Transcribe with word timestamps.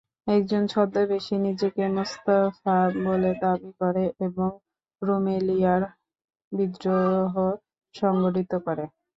একজন 0.27 0.63
ছদ্মবেশী 0.67 1.35
নিজেকে 1.39 1.83
মুস্তাফা 1.95 2.77
বলে 3.05 3.31
দাবি 3.41 3.71
করে 3.79 4.05
এবং 4.19 4.49
রুমেলিয়ায় 5.01 5.85
বিদ্রোহ 6.51 7.33
সংঘটিত 7.95 8.51
করে। 8.65 8.85